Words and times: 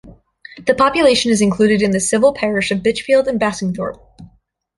The 0.65 0.73
population 0.73 1.29
is 1.29 1.41
included 1.41 1.83
in 1.83 1.91
the 1.91 1.99
civil 1.99 2.33
parish 2.33 2.71
of 2.71 2.79
Bitchfield 2.79 3.27
and 3.27 3.39
Bassingthorpe. 3.39 4.01